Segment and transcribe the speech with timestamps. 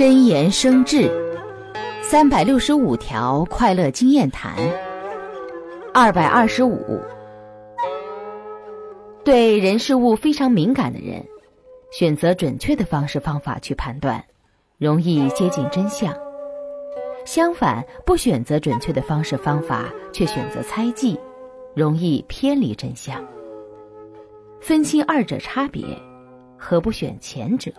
[0.00, 1.10] 真言生智
[2.00, 4.54] 三百六十五条快乐经验谈
[5.92, 6.98] 二百二十五。
[9.22, 11.22] 对人事物非常敏感的人
[11.92, 14.24] 选择准确的方式方法去判断
[14.78, 16.16] 容易接近真相。
[17.26, 21.20] 相反不选择准确的方式方法却选择猜忌
[21.76, 23.22] 容易偏离真相。
[24.62, 25.84] 分清二者差别
[26.56, 27.70] 何不选前者